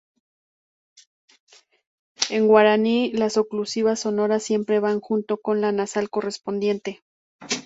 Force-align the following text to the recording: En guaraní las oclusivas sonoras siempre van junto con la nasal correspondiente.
En 2.31 2.47
guaraní 2.47 3.11
las 3.13 3.37
oclusivas 3.37 3.99
sonoras 3.99 4.41
siempre 4.41 4.79
van 4.79 4.99
junto 4.99 5.37
con 5.37 5.61
la 5.61 5.71
nasal 5.71 6.09
correspondiente. 6.09 7.03